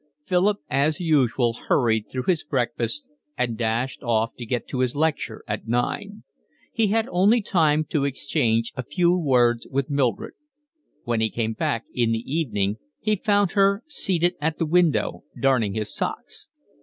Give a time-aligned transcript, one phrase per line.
[0.25, 3.05] Philip as usual hurried through his breakfast
[3.37, 6.23] and dashed off to get to his lecture at nine.
[6.73, 10.33] He had only time to exchange a few words with Mildred.
[11.03, 15.75] When he came back in the evening he found her seated at the window, darning
[15.75, 16.49] his socks.